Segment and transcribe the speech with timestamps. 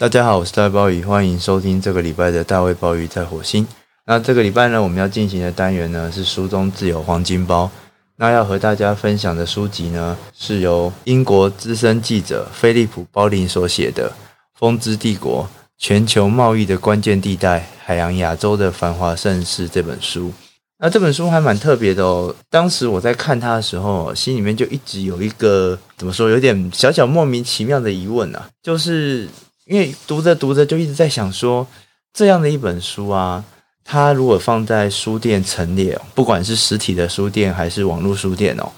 [0.00, 3.66] 大家好，我是大卫鲍鱼，欢迎收听这个礼拜的大卫鲍鱼在火星。
[4.06, 7.70] 那这个礼拜呢，我们要进行的单元呢是书中自有黄金包。
[8.16, 14.08] 那要和大家分享的书籍呢，是由英国资深记者菲利普·鲍林所写的
[14.58, 20.32] 《风之帝国：全球贸易的关键地带——海洋亚洲的繁华盛世》这本书。
[20.78, 22.34] 那这本书还蛮特别的哦。
[22.48, 29.28] 当时我在看它的时候，心里面就一直有一个怎么说，有点小小莫名其妙的疑问啊，就是
[29.70, 31.64] 因为读着读着就一直在想说，
[32.12, 33.44] 这样的一本书啊，
[33.84, 38.70] 它如果放在书店陈列，不管是实体的书店还是网络书店哦，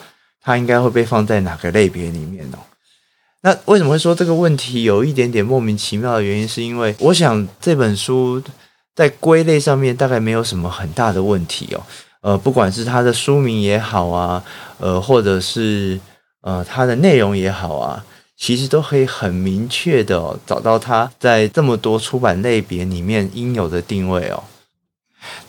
[0.42, 2.58] 它应该会被放在哪个类别里面哦？
[3.40, 8.42] 那为什么会说这个问题有一点点莫名其妙的原因，是因为我想这本书。
[8.94, 11.80] 在归类上面大概没有什么很大的问题哦，
[12.20, 14.44] 呃，不管是它的书名也好啊，
[14.76, 15.98] 呃，或者是
[16.42, 18.04] 呃它的内容也好啊，
[18.36, 24.42] 其实都可以很明确的，找到它在这么多出版类别里面应有的定位哦。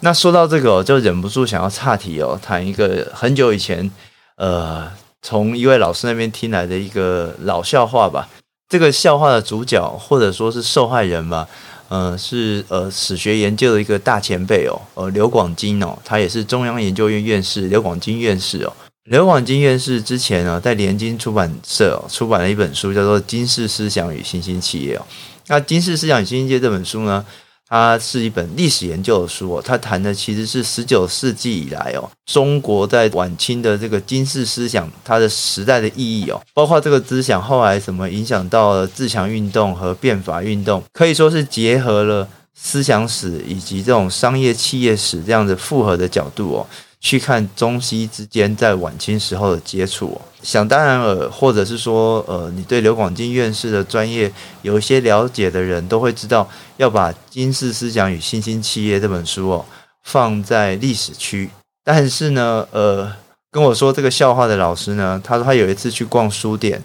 [0.01, 3.89] 那说到这个哦，就忍不住想要岔题哦，谈一个很久以前
[4.35, 8.29] 呃从一位老师那边听来的一个老笑话吧。
[8.69, 11.47] 这个笑话的主角或者说是受害人吧。
[11.89, 18.73] 呃，是呃史学研究的一个大前辈哦，呃刘广金哦，他也是中央研究院院士刘广金院士哦。
[19.05, 25.05] 刘广金院士之前呢，在联经出版社出版了一本书，叫做《金氏思想与新兴企业》哦。
[25.47, 27.25] 那《金氏思想与新兴企业》这本书呢，
[27.67, 46.65] 它是一本历史研究的书哦，它谈的其实是十九世纪以来哦，中国在晚清的这个金氏思想它的时代的意义哦，包括这个思想后来怎么影响到了自强运动和变法运动，可以说是结合了思想史以及这种商业企业史这样的复合的角度哦。
[47.03, 59.65] 去看中西之间在晚清时候的接触，想当然尔，或者是说，呃，你对刘广进院士的专业有一些了解的人都会知道，要把《金氏思想与新兴企业》这本书哦
[60.01, 61.49] 放在历史区。
[61.83, 63.11] 但是呢，呃，
[63.51, 66.81] 跟我说这个笑话的老师呢，他说他有一次去逛书店，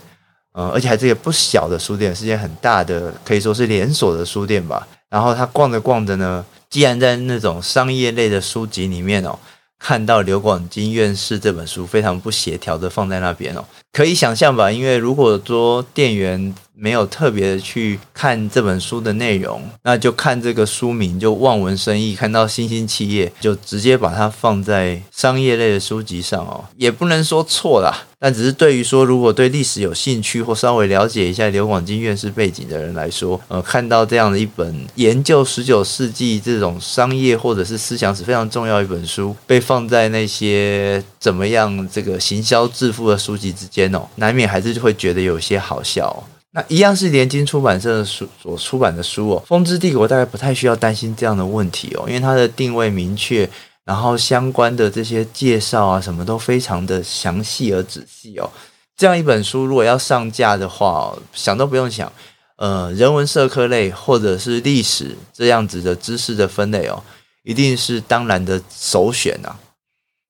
[0.52, 4.84] 呃，而且还是个不小的书店，是一间很大的，可以说是连锁的书店吧。
[5.08, 9.38] 然后他逛着逛着呢，既然在那种商业类的书籍里面哦。
[9.78, 14.70] 看到刘广金院士这本书非常不协调的放在那边哦，可以想象吧？
[14.70, 28.04] 因为如果说店员没有特别去看这本书的内容，那就看这个书名就望文生义，看到新兴企业就直接把它放在商业类的书籍上哦，也不能说错啦。
[28.20, 46.20] 但只是对于说，如果对历史有兴趣或稍微了解一下刘广金院士背景的人来说，呃，看到这样的一本研究十九世纪这种商业或者是思想史非常重要一本书，被放在那些怎么样这个行销致富的书籍之间难免还是会觉得有些好笑哦。
[46.52, 53.48] 那一样是联经出版社的书所出版的书哦，《风之帝国》大概不太需要担心这样的问题哦，因为它的定位明确。
[53.84, 58.50] 然后相关的这些介绍啊，什么都非常的详细而仔细哦。
[58.94, 62.12] 这样一本书如果要上架的话，想都不用想，
[62.56, 67.02] 呃，人文社科类或者是历史这样子的知识的分类哦，
[67.44, 69.56] 一定是当然的首选啊。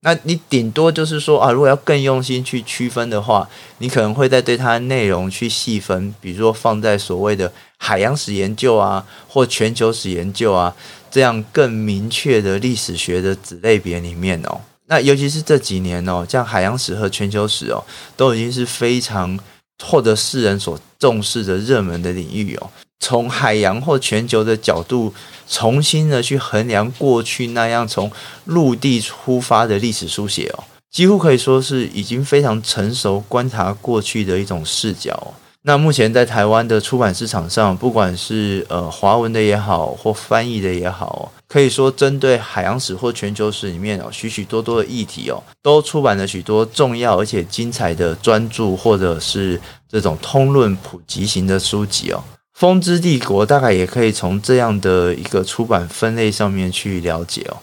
[0.01, 3.49] 那你顶多就是说啊，如果要更用心去区分的话，
[3.79, 10.75] 你可能会在对它的内容去细分，比如说放在所谓的海洋史研究啊，或全球史研究啊。
[11.11, 17.83] 这样更明确的历史学的子类别里面哦，那尤其是这几年哦，像海洋史和全球史哦，
[18.15, 19.37] 都已经是非常
[19.83, 22.71] 获得世人所重视的热门的领域哦。
[23.01, 25.15] 从海洋或全球的角度，
[25.49, 28.11] 重新的去衡量过去那样从
[28.45, 35.35] 陆地出发的历史书写哦，几乎可以说是已经非常成熟观察过去的一种视角。
[35.63, 52.23] 那目前在台湾的出版市场上，不管是呃华文的也好，或翻译的也好，可以说针对海洋史或全球史里面哦许许多多的议题哦，都出版了许多重要而且精彩的专著，或者是这种通论普及型的书籍哦。
[52.59, 57.57] 风之帝国大概也可以从这样的一个出版分类上面去了解哦。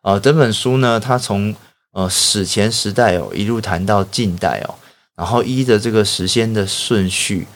[0.00, 1.54] 呃，整本书呢，它从
[1.92, 4.74] 呃史前时代哦一路谈到近代哦。
[5.14, 7.46] 然后依着这个时间的顺序，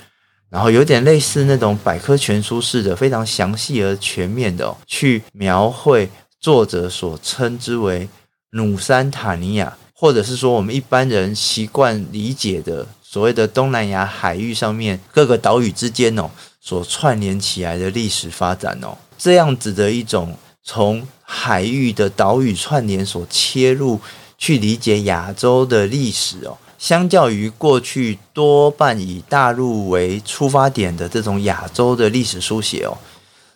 [0.51, 8.07] 然后有点类似那种百科全书式的，非常详细而全面的、去描绘作者所称之为
[8.51, 16.29] 努山塔尼亚，或者是说我们一般人习惯理解的所谓的东南亚海域上面各个岛屿之间哦
[16.65, 23.99] 所串联起来的历史发展哦，这样子的一种从海域的岛屿串联所切入
[24.39, 26.57] 去理解亚洲的历史哦。
[26.79, 32.97] 相较于过去多半以大陆为出发点的这种亚洲的历史书写哦，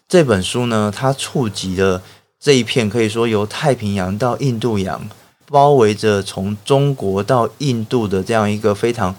[0.09, 2.03] 这本书呢，它触及了
[2.41, 5.09] 这一片可以说由太平洋到印度洋，
[5.49, 9.15] 包围着从中国到印度的这样一个非常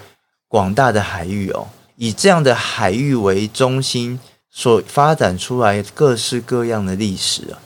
[0.47, 1.67] 广大的海域哦，
[1.97, 7.59] 以这样的海域为中心所发展出来各式各样的历史啊。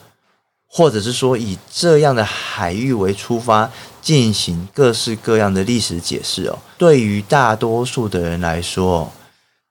[0.74, 3.70] 或者是说以这样的海域为出发
[4.02, 9.12] 进行各式各样的历史解释哦，对于大多数的人来说，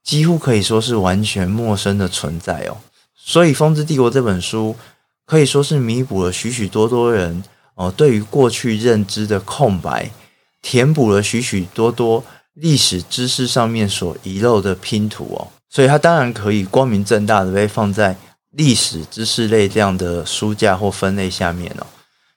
[0.05, 2.77] 几乎可以说是完全陌生的存在哦。
[3.17, 4.77] 所以《风之帝国》这本书
[5.25, 7.43] 可以说是弥补了许许多多人
[7.77, 10.11] 哦对于过去认知的空白，
[10.61, 12.23] 填补了许许多多
[12.55, 15.49] 历史知识上面所遗漏的拼图哦。
[15.69, 18.17] 所以它当然可以光明正大的被放在。
[18.55, 21.87] 历史知识类这样的书架或分类下面哦，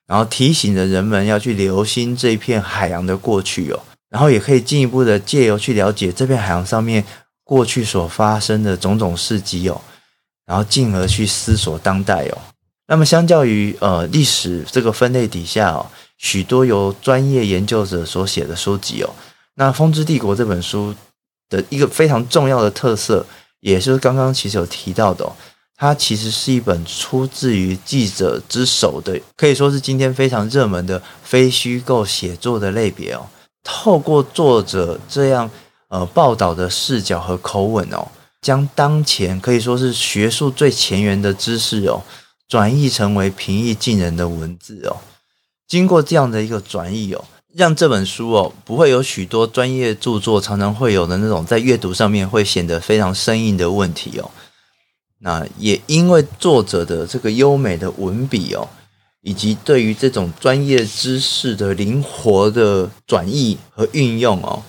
[0.06, 3.80] 然后提醒着人们要去留心这片海洋的过去哦，
[4.12, 7.04] 然后也可以进一步的借由去了解这片海洋上面
[7.44, 9.81] 过去所发生的种种事迹哦，
[10.45, 12.38] 然后进而去思索当代哦。
[12.86, 15.83] 那么相较于呃历史这个分类底下哦，
[16.19, 19.10] 许多由专业研究者所写的书籍哦，
[19.56, 20.94] 那《风之帝国》这本书
[21.50, 23.26] 的一个非常重要的特色，
[23.60, 25.36] 也是刚刚其实有提到的哦。
[25.76, 33.28] 它其实是一本出自于记者之手的，可以说是今天非常热门的非虚构写作的类别哦。
[33.64, 35.50] 透过作者这样
[35.90, 38.08] 呃报道的视角和口吻哦，
[38.42, 42.02] 将当前可以说是学术最前沿的知识哦，
[42.48, 44.98] 转译成为平易近人的文字哦。
[45.68, 54.32] 经过这样的一个转译哦，让这本书哦不会有许多专业著作常常会有的那种在阅读上面会显得非常生硬的问题哦。
[55.20, 58.68] 那也因为作者的这个优美的文笔哦，
[59.22, 64.64] 以及对于这种专业知识的灵活的转译和运用哦，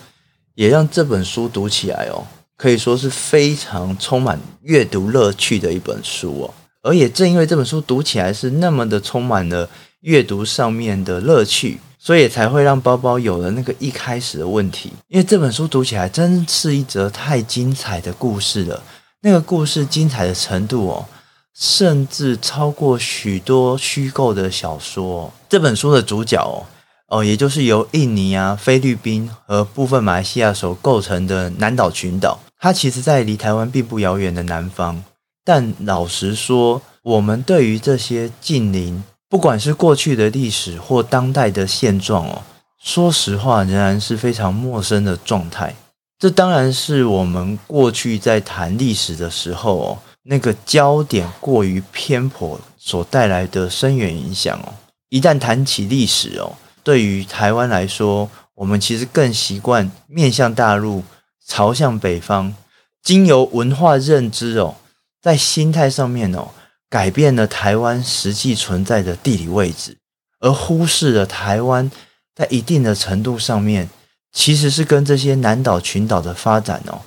[0.55, 2.27] 也让这本书读起来哦，
[2.57, 6.55] 可以说是非常充满阅读乐趣的一本书哦。
[6.83, 9.69] 而也正因为这本书读起来是那么的充满了
[10.03, 14.93] 阅读上面的乐趣，所以才会让包包有了那个一开始的问题。
[15.09, 18.83] 因为这本书读起来真是一则太精彩的故事了。
[19.23, 21.07] 那个故事精彩的程度哦，
[21.55, 25.33] 甚至超过许多虚构的小说。
[25.49, 26.67] 这本书的主角哦，
[27.09, 35.03] 哦，也就是由印尼啊、菲律宾和部分马来西亚所构成的南岛群岛，它其实在离台湾并不遥远的南方。
[35.43, 39.03] 但老实说，我们对于这些近邻，
[39.35, 42.43] 不管是过去的历史或当代的现状哦，
[42.81, 45.75] 说实话，仍然是非常陌生的状态。
[46.21, 54.73] 这当然是我们过去在谈历史的时候哦，那个焦点过于偏颇所带来的深远影响哦。
[55.09, 56.53] 一旦谈起历史哦，
[56.85, 61.03] 对于台湾来说，我们其实更习惯面向大陆，
[61.45, 62.55] 朝向北方，
[63.03, 64.77] 经由文化认知哦，
[65.21, 66.51] 在心态上面哦，
[66.89, 69.99] 改变了台湾实际存在的地理位置，
[70.41, 71.91] 而忽视了台湾
[72.35, 73.89] 在一定的程度上面。
[74.37, 77.03] 其实是跟这些南岛群岛的发展哦，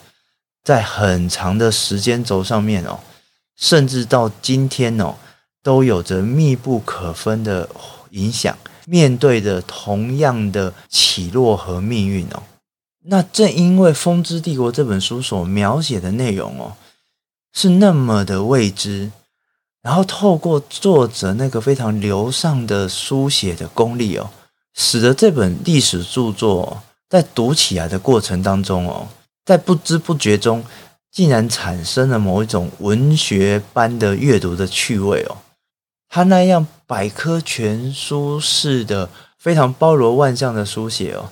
[0.63, 3.01] 在很长的时间轴上面哦，
[3.57, 5.13] 甚至到今天哦，
[5.62, 7.69] 都有着密不可分的
[8.12, 12.44] 影响，面对着同样的起落和命运哦。
[13.03, 16.77] 那正因为《风之帝国》这本书所描写的内容哦，
[17.51, 19.12] 是那么的未知，
[19.87, 24.29] 然后透过作者那个非常流畅的书写的功力哦，
[24.73, 26.83] 使得这本历史著作。
[27.07, 29.07] 在读起来的过程当中哦，
[29.45, 30.61] 在不知不觉中，
[31.09, 35.37] 竟然产生了某一种文学般的阅读的趣味哦。
[36.09, 41.29] 他那样百科全书式的非常包罗万象的书写哦，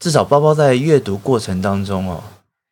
[0.00, 2.20] 至少包包在阅读过程当中哦，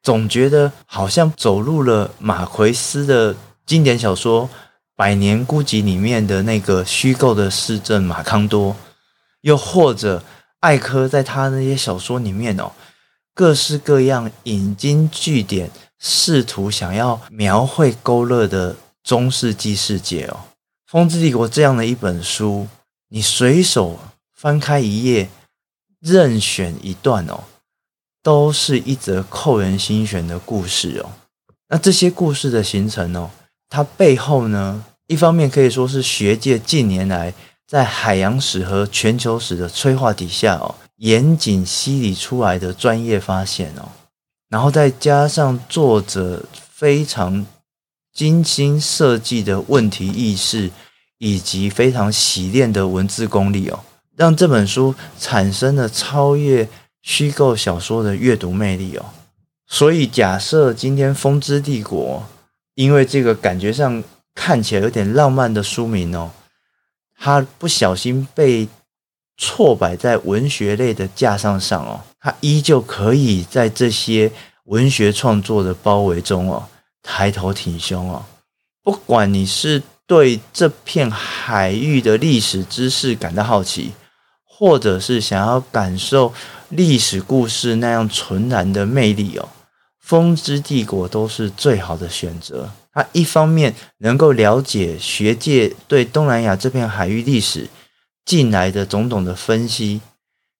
[0.03, 4.49] 总觉得好像走入了马奎斯的经典小说
[5.01, 8.77] 《百年孤寂》里面的那个虚构的市镇马康多，
[9.41, 10.23] 又或者。
[10.61, 12.71] 艾柯在他那些小说里面哦，
[13.33, 20.37] 各式各样引经据典，试图想要描绘勾勒的中世纪世界哦，
[20.87, 22.69] 《风之帝国》这样的一本书，
[23.09, 23.99] 你随手
[24.35, 25.31] 翻开一页，
[25.99, 27.45] 任选一段哦，
[28.23, 31.13] 都是一则扣人心弦的故事哦。
[31.69, 33.31] 那这些故事的形成哦，
[33.71, 37.35] 它背后呢，一方面可以说是学界近年来。
[37.67, 43.89] 在海洋史和全球史的催化底下哦，严谨析理出来的专业发现哦，
[44.49, 47.47] 然后再加上作者非常
[48.13, 50.69] 精心设计的问题意识，
[51.19, 53.79] 以及非常洗练的文字功力哦，
[54.17, 56.69] 让这本书产生了超越
[57.03, 59.05] 虚构小说的阅读魅力哦。
[59.69, 62.25] 所以假设今天《风之帝国》
[62.75, 64.03] 因为这个感觉上
[64.43, 66.31] 看起来有点浪漫的书名哦，
[67.19, 68.67] 它不小心被
[69.37, 74.33] 错摆在文学类的架上上哦，它依旧可以在这些
[74.65, 76.67] 文学创作的包围中哦，
[77.03, 78.25] 抬头挺胸哦。
[78.83, 83.93] 不管你是对这片海域的历史知识感到好奇，
[84.43, 86.33] 或者是想要感受
[86.71, 89.47] 历史故事那样纯然的魅力哦，
[90.11, 92.69] 《风之帝国》都是最好的选择。
[92.93, 97.69] 它一方面能够了解学界对东南亚这片海域历史
[98.25, 100.01] 近来的种种的分析，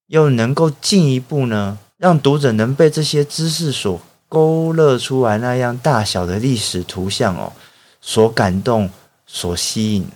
[0.07, 7.51] 又能够进一步呢，让读者能被这些知识所勾勒出来那样大小的历史图像哦。
[7.99, 8.89] 所感动、
[9.27, 10.07] 所吸引。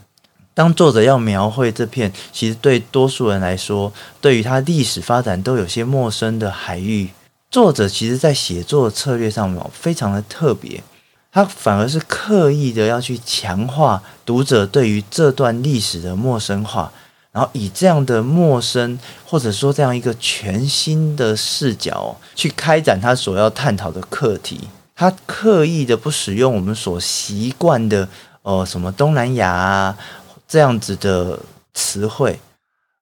[0.53, 7.09] 当作者要描绘这片其实对多数人来说，对于他历史发展都有些陌生的海域，
[7.55, 10.83] 作者其实在写作策略上面非常的特别。
[11.31, 16.91] 他反而是刻意的要去强化读者对于这段历史的陌生化，
[17.31, 24.67] 然后以这样的陌生或者说这样一个全新的视角去开展他所要探讨的课题。
[24.93, 28.09] 他刻意的不使用我们所习惯的，
[28.41, 29.97] 呃，什么东南亚啊
[30.45, 31.39] 这样子的
[31.73, 32.37] 词汇，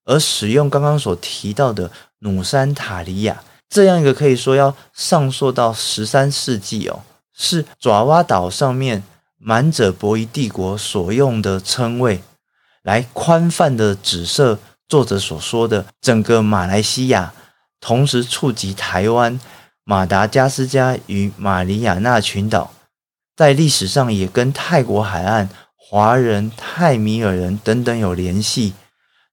[0.05, 3.41] 而使用刚刚所提到的努山塔里亚
[3.73, 6.99] 这样一个可以说要上溯到十三世纪哦，
[7.33, 9.01] 是爪哇岛上面
[9.39, 12.21] 满者伯夷帝国所用的称谓，
[12.83, 17.33] 来宽泛的指涉作者所说的整个马来西亚，
[17.81, 19.39] 同时触及台湾。
[19.85, 22.71] 马达加斯加与马里亚纳群岛，
[23.35, 28.75] 在历史上也跟泰国海岸、华人、泰米尔人等等有联系，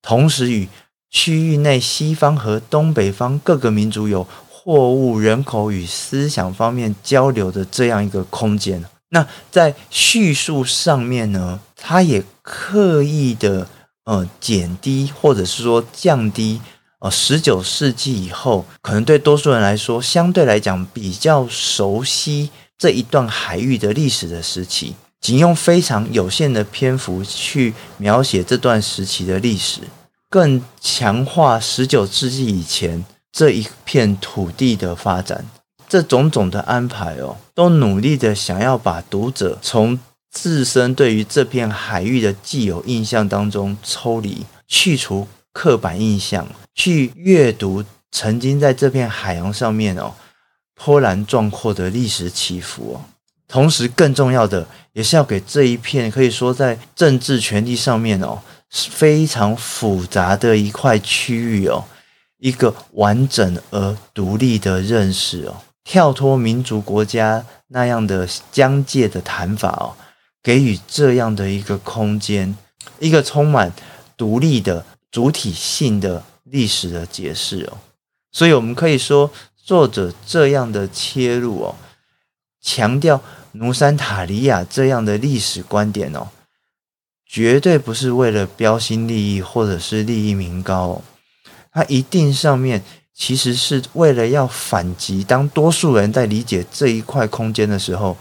[0.00, 0.68] 同时与
[1.10, 8.84] 区域内西方和东北方各个民族有货物、人口与思想方面交流的这样一个空间。
[9.10, 13.68] 那在叙述上面呢，他也刻意的
[14.04, 16.60] 呃减低或者是说降低。
[17.00, 29.80] 呃，十九世纪以后，可能对多数人来说，相对来讲比较熟悉这一段海域的历史的时期，仅用非常有限的篇幅去描写这段时期的历史，
[30.30, 35.44] 更强化十九世纪以前这一片土地的发展。
[35.86, 39.98] 这种种的安排哦，都努力的想要把读者从
[40.30, 45.28] 自身对于这片海域的既有印象当中抽离，去除。
[45.52, 46.46] 刻板印象，
[46.76, 50.14] 去阅读曾经在这片海洋上面哦
[50.76, 53.02] 波澜壮阔的历史起伏哦，
[53.48, 61.84] 同时更重要的也是要给这一片可以说在政治权力上面哦非常复杂的一块区域哦
[62.38, 69.94] 一个完整而独立的认识哦，跳脱民族国家那样的疆界的谈法哦，
[70.42, 72.56] 给予这样的一个空间，
[72.98, 73.72] 一个充满
[74.16, 74.84] 独立的。
[75.12, 77.78] 主体性的历史的解释哦，
[78.30, 81.74] 所以我们可以说，作者这样的切入哦，
[82.62, 86.28] 强调努山塔里亚这样的历史观点哦，
[87.32, 91.00] 绝对不是为了标新立异或者是利益名高，
[91.72, 92.82] 它一定上面
[93.14, 98.16] 其实是为了要反击，当多数人在理解这一块空间的时候，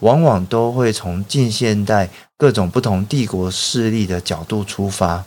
[0.00, 5.24] 往往都会从近现代各种不同帝国势力的角度出发。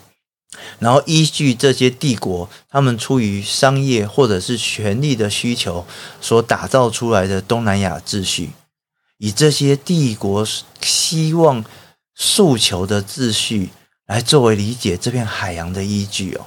[0.80, 5.86] 然后依据这些帝国，他们出于商业或者是权力的需求
[6.20, 8.50] 所打造出来的东南亚秩序，
[9.20, 10.46] 以这些帝国
[10.82, 11.64] 希望
[12.16, 13.70] 诉求的秩序
[14.08, 16.46] 来作为理解这片海洋的依据哦。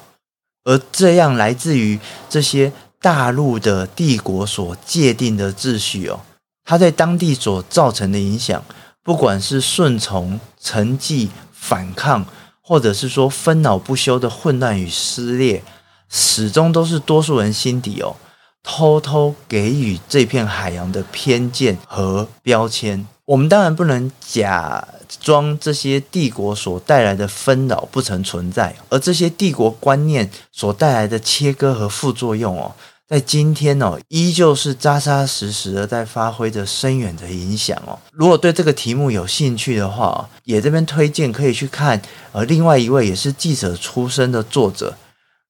[0.64, 6.20] 而这样来自于这些大陆的帝国所界定的秩序哦，
[6.64, 8.64] 它在当地所造成的影响，
[9.02, 12.26] 不管是顺从、沉寂、反抗。
[12.66, 15.62] 或者是说纷扰不休的混乱与撕裂，
[16.08, 18.16] 始终都是多数人心底哦，
[18.62, 23.06] 偷偷给予这片海洋的偏见和标签。
[23.26, 24.86] 我们当然不能假
[25.20, 32.74] 装这些帝国所带来的纷扰不曾存在，而这些帝国观念所带来的切割和副作用哦。
[33.06, 37.98] 在今天哦，依旧是扎扎实实的在发挥着深远的影响哦。
[38.12, 42.00] 如果对这个题目有兴趣的话，也这边推荐可以去看
[42.32, 44.96] 呃，另外一位也是记者出身的作者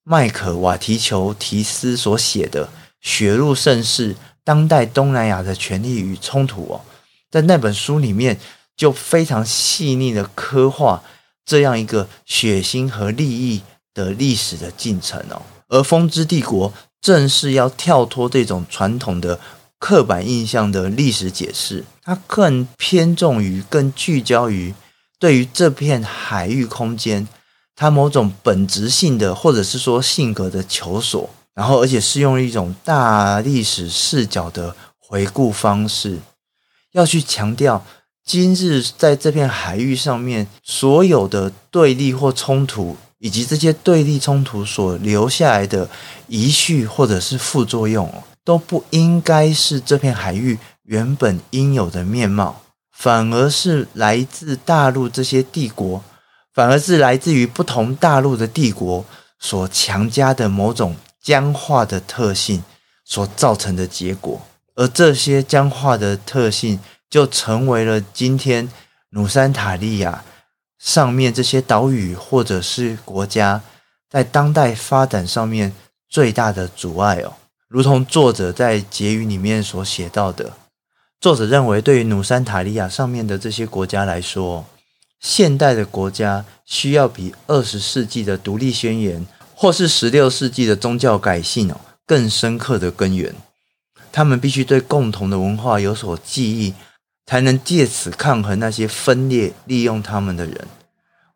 [0.05, 2.67] 麦可瓦提裘提斯所写的
[3.01, 6.81] 《血路盛世：当代东南亚的权力与冲突》哦，
[7.35, 8.39] 在那本书里面
[8.77, 11.03] 就非常细腻的刻画
[11.45, 13.63] 这样一个血腥和利益
[13.93, 15.43] 的历史的进程哦。
[15.69, 16.71] 而《风之帝国》。
[17.05, 19.39] 正是要跳脱这种传统的
[19.79, 24.75] 刻板印象的历史解释，它更偏重于、更聚焦于
[25.19, 27.29] 对于这片海域空间，
[27.77, 36.19] 它某种本质性的或者是说性格的求索，然后而且是用一种大历史视角的回顾方式，
[36.95, 37.85] 要去强调
[38.25, 42.97] 今日在这片海域上面所有的对立或冲突。
[43.21, 45.89] 以及这些对立冲突所留下来的
[46.27, 48.13] 遗绪或者是副作用，
[48.45, 52.61] 都不应该是这片海域原本应有的面貌，
[52.93, 56.05] 反而是来自大陆这些帝国，
[56.53, 59.03] 反而是来自于不同大陆的帝国
[59.39, 62.63] 所强加的某种僵化的特性
[63.07, 64.39] 所造成的结果，
[64.75, 68.69] 而这些僵化的特性就成为了今天
[69.11, 70.25] 努山塔利亚。
[70.79, 73.63] 上面这些岛屿或者是国家，
[74.11, 75.73] 在当代发展上面
[76.11, 77.33] 最大的阻碍哦，
[77.69, 80.53] 如同作者在结语里面所写到的，
[81.19, 84.67] 作者认为，对于努山塔利亚上面的这些国家来说，
[85.21, 93.35] 现代的国家需要比二十世纪的独立宣言或是十六世纪的宗教改信哦更深刻的根源，
[94.15, 96.73] 他们必须对共同的文化有所记忆。
[97.27, 100.67] 才能借此抗衡那些分裂利用他们的人。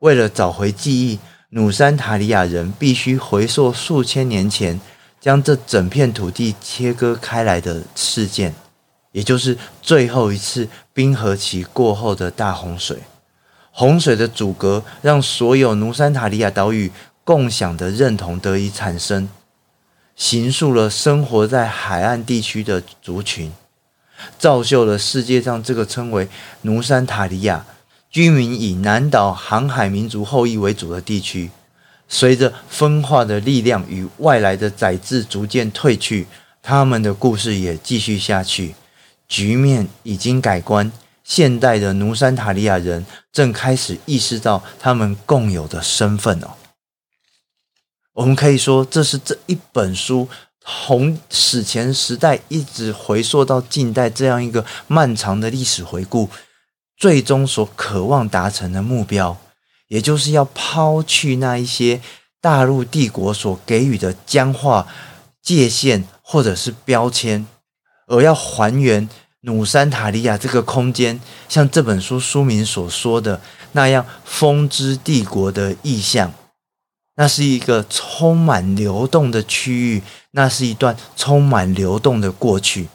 [0.01, 1.19] 为了找回记忆，
[1.49, 4.79] 努山塔利亚人必须回溯数千年前
[5.19, 8.55] 将这整片土地切割开来的事件，
[9.13, 12.99] 也就是最后一次冰河期过后的大洪水。
[13.73, 16.93] 洪水的阻隔让所有努山塔利亚岛屿
[17.25, 19.27] 共享的认同得以产生，
[20.19, 23.51] 形塑了生活在海岸地区的族群。
[24.37, 26.29] 造就了世界上这个称为
[26.63, 27.65] 努山塔利亚、
[28.11, 31.51] 居民以南岛航海民族后裔为主的地区。
[32.09, 36.27] 随着分化的力量与外来的宰制逐渐退去，
[36.63, 38.75] 他们的故事也继续下去。
[39.29, 40.91] 局面已经改观，
[41.23, 46.49] 现代的努山塔利亚人正开始意识到他们共有的身份哦。
[48.19, 50.29] 我们可以说，这是这一本书。
[50.61, 56.29] 从史前时代一直回溯到近代这样一个漫长的历史回顾，
[56.97, 59.39] 最终所渴望达成的目标，
[59.87, 62.01] 也就是要抛去那一些
[62.41, 64.89] 大陆帝国所给予的僵化
[65.41, 67.47] 界限或者是标签，
[68.09, 69.09] 而要还原
[69.43, 73.41] 努山塔利亚这个空间，像这本书书名所说的
[73.73, 76.35] 那样，风之帝国的意象。
[77.21, 82.89] 那是一个充满流动的区域，那是一段充满流动的过去。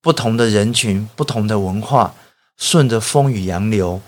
[0.00, 2.14] 不同的人群，不同的文化，
[2.56, 4.00] 顺着风雨洋流，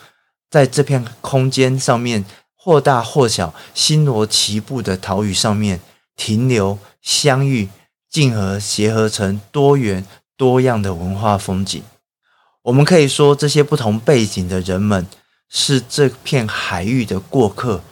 [0.48, 2.24] 在这片空间上面，
[2.54, 5.80] 或大或小、星罗棋布的岛屿上面
[6.14, 7.68] 停留、相遇、
[8.08, 11.82] 竞合、协合成多元多样的文化风景。
[12.62, 15.04] 我们可以说，这些不同背景的人们
[15.48, 17.82] 是这片海域的过客。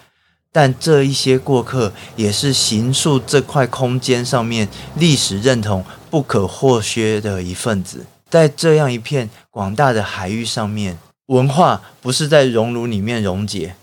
[0.54, 8.06] 但这一些过客也是行塑这块空间上面历史认同不可或缺的一份子。
[8.30, 13.74] 在这样一片广大的海域上面，文化不是在熔炉里面溶解，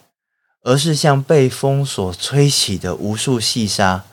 [0.63, 4.05] 而是像被风所吹起的无数细沙，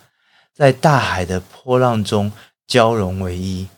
[0.53, 2.33] 在大海的波浪中
[2.67, 3.69] 交融为一。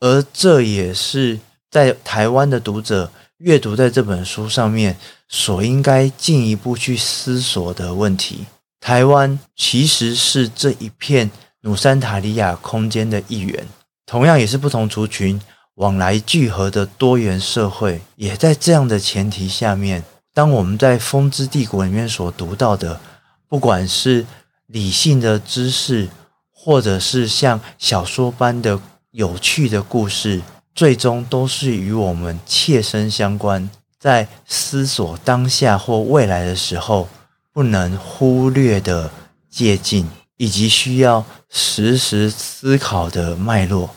[0.00, 4.96] 而这也是在台湾的读者阅读在这本书上面。
[5.30, 8.46] 所应该进一步去思索的问题：
[8.80, 13.68] 台湾其实是这一片努山塔利亚空间的一员，
[14.06, 15.38] 同样也是不同族群
[15.74, 18.00] 往来聚合的多元社会。
[18.16, 22.98] 也在这样的前提下面，当我们在《风之帝国》里面所读到的，
[23.46, 24.24] 不管是
[24.68, 26.08] 理性的知识，
[26.50, 30.40] 或者是像小说般的有趣的故事，
[30.78, 33.68] 最终都是与我们切身相关。
[33.98, 37.08] 在思索当下或未来的时候，
[37.52, 39.10] 不能忽略的
[39.50, 43.90] 借镜，以及需要实时思考的脉络，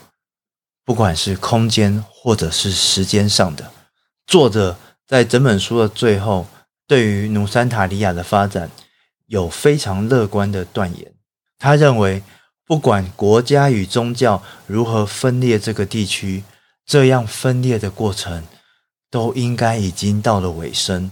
[0.84, 3.72] 不管是空间或者是时间上的。
[4.26, 4.76] 作者
[5.08, 6.48] 在整本书的最后，
[6.88, 8.72] 对于努山塔利亚的发展
[9.28, 11.14] 有非常乐观的断言。
[11.60, 12.24] 他认为，
[12.66, 16.44] 不管国家与宗教如何分裂这个地区，
[16.92, 18.44] 这样分裂的过程。
[19.12, 21.12] 都应该已经到了尾声。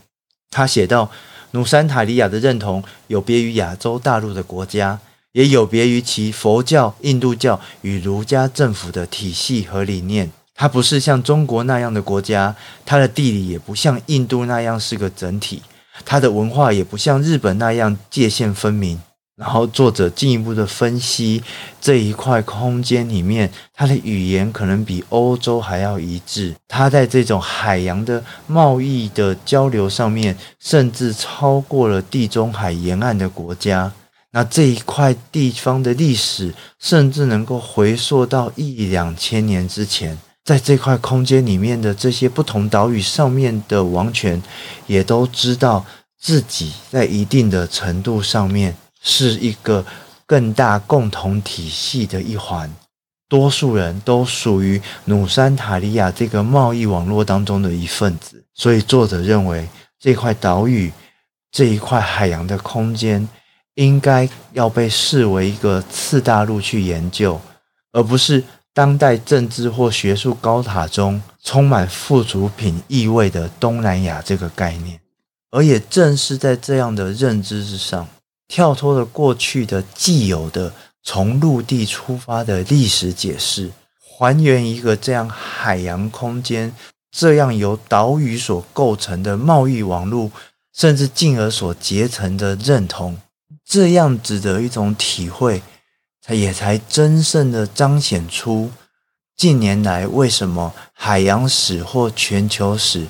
[0.50, 1.12] 他写道
[1.52, 5.02] ：“努山塔利亚的认同有别于亚洲大陆的国家，
[5.34, 10.32] 也有别于其佛教、印度教与儒家政府的体系和理念。
[10.56, 15.62] 它不是像中国那样的国家，它的地理也不像印度那样是个整体，
[16.06, 19.02] 它的文化也不像日本那样界限分明。
[19.40, 21.42] 然后作者进一步的分析
[21.80, 26.54] 这一块空间里面，它的语言可能比欧洲还要一致。
[26.68, 33.90] 它在这种海洋的贸易的交流上面，甚至超过了地中海沿岸的国家。
[34.32, 40.18] 那这一块地方的历史，甚至能够回溯到一两千年之前。
[40.44, 44.42] 在这块空间里面的这些不同岛屿上面的王权，
[44.88, 45.86] 也都知道
[46.20, 48.76] 自己在一定的程度上面。
[49.02, 49.86] 是一个
[50.26, 52.74] 更大共同体系的一环，
[53.28, 59.68] 多数人都属于努山塔利亚这个贸易网络当中的一份子，所以作者认为
[60.00, 60.92] 这块岛屿
[61.52, 63.28] 这一块海洋的空间
[63.76, 67.40] 应该要被视为一个次大陆去研究，
[67.92, 75.00] 而不是当代政治或学术高塔中充满附属品意味的东南亚这个概念。
[75.52, 78.08] 而也正是在这样的认知之上。
[78.50, 86.74] 跳脱了过去的既有的从陆地出发的历史解释，还原一个这样海洋空间、
[87.12, 90.32] 这样由岛屿所构成的贸易网络，
[90.76, 93.18] 甚至进而所结成的认同，
[93.64, 95.62] 这样子的一种体会，
[96.20, 98.72] 才也才真正的彰显出
[99.38, 103.06] 近年来为什么海洋史或全球史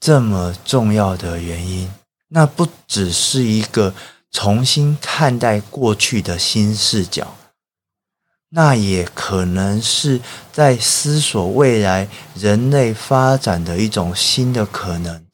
[0.00, 1.88] 这么重要的原因。
[2.28, 3.94] 那不只是一个。
[4.32, 7.36] 重新看待过去的新视角，
[8.50, 10.20] 那也可能是
[10.52, 15.26] 在思索未来人类发展的一种新的可能，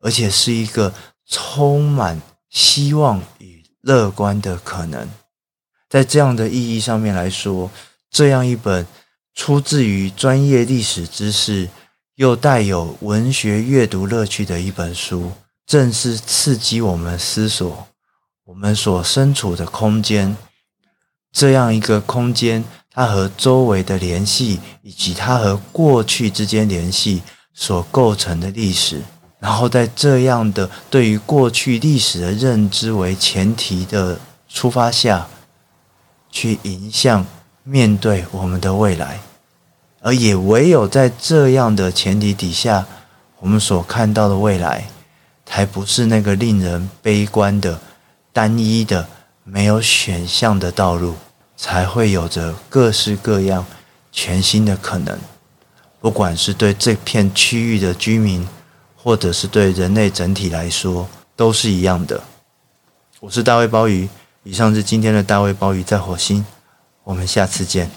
[0.00, 0.92] 而且是一个
[1.26, 5.08] 充满希望与乐观的可能。
[5.88, 7.70] 在这样的意义上面来说，
[8.10, 8.86] 这样一本
[9.34, 11.68] 出自于专业历史知识
[12.16, 15.32] 又带有文学阅读乐趣的一本书，
[15.66, 17.88] 正是刺激我们思索。
[18.50, 20.36] 我们所身处的空间，
[21.30, 27.22] 这样一个空间，它和周围的联系，以及它和过去之间联系
[27.54, 29.02] 所构成的历史，
[29.38, 35.28] 然后在这样的对于过去历史的认知为前提的出发下，
[36.32, 37.24] 去迎向
[37.62, 39.20] 面对我们的未来，
[40.00, 42.84] 而也唯有在这样的前提底下，
[43.38, 44.88] 我们所看到的未来，
[45.46, 47.80] 才不是那个令人悲观的。
[48.32, 49.08] 单一的、
[49.44, 51.16] 没有选项的道路，
[51.56, 53.66] 才会有着各式各样
[54.12, 55.18] 全新的可能。
[56.00, 58.46] 不管是对这片区域的居民，
[58.96, 62.22] 或者是对人类整体来说，都是一样的。
[63.18, 64.08] 我是大卫鲍鱼，
[64.44, 66.46] 以上是今天的大卫鲍鱼在火星，
[67.04, 67.90] 我们下次见。